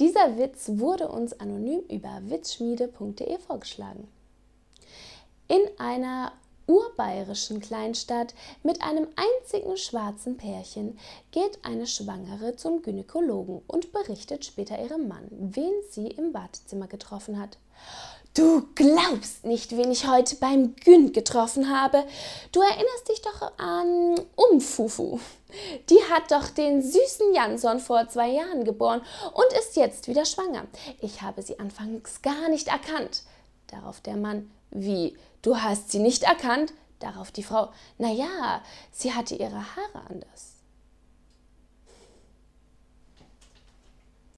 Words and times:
Dieser 0.00 0.38
Witz 0.38 0.64
wurde 0.66 1.08
uns 1.08 1.38
anonym 1.38 1.80
über 1.90 2.22
witzschmiede.de 2.24 3.38
vorgeschlagen. 3.38 4.08
In 5.46 5.60
einer 5.78 6.32
urbayerischen 6.66 7.60
Kleinstadt 7.60 8.34
mit 8.62 8.80
einem 8.80 9.08
einzigen 9.16 9.76
schwarzen 9.76 10.38
Pärchen 10.38 10.98
geht 11.32 11.58
eine 11.64 11.86
Schwangere 11.86 12.56
zum 12.56 12.80
Gynäkologen 12.80 13.60
und 13.66 13.92
berichtet 13.92 14.46
später 14.46 14.82
ihrem 14.82 15.06
Mann, 15.06 15.28
wen 15.30 15.72
sie 15.90 16.06
im 16.06 16.32
Wartezimmer 16.32 16.86
getroffen 16.86 17.38
hat. 17.38 17.58
Du 18.32 18.68
glaubst 18.76 19.44
nicht, 19.44 19.76
wen 19.76 19.90
ich 19.90 20.08
heute 20.08 20.36
beim 20.36 20.76
Gün 20.76 21.12
getroffen 21.12 21.68
habe. 21.68 22.04
Du 22.52 22.60
erinnerst 22.60 23.08
dich 23.10 23.20
doch 23.20 23.58
an 23.58 24.14
Umfufu. 24.36 25.18
Die 25.88 26.02
hat 26.10 26.30
doch 26.30 26.48
den 26.48 26.82
süßen 26.82 27.34
Jansson 27.34 27.80
vor 27.80 28.08
zwei 28.08 28.28
Jahren 28.28 28.64
geboren 28.64 29.02
und 29.32 29.58
ist 29.58 29.76
jetzt 29.76 30.08
wieder 30.08 30.24
schwanger. 30.24 30.64
Ich 31.00 31.22
habe 31.22 31.42
sie 31.42 31.58
anfangs 31.58 32.22
gar 32.22 32.48
nicht 32.48 32.68
erkannt. 32.68 33.22
Darauf 33.68 34.00
der 34.00 34.16
Mann, 34.16 34.50
wie, 34.70 35.16
du 35.42 35.56
hast 35.56 35.90
sie 35.90 35.98
nicht 35.98 36.24
erkannt? 36.24 36.72
Darauf 36.98 37.30
die 37.30 37.42
Frau, 37.42 37.70
na 37.98 38.10
ja, 38.10 38.62
sie 38.92 39.14
hatte 39.14 39.34
ihre 39.34 39.76
Haare 39.76 40.04
anders. 40.08 40.59